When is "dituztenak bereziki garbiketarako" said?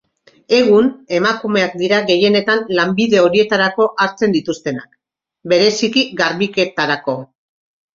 4.41-7.21